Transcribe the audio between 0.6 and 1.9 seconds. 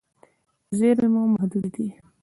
زیرمې مو محدودې دي.